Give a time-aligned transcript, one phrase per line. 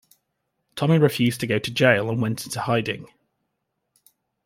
[0.75, 3.05] Tommy refused to go to jail and went into hiding.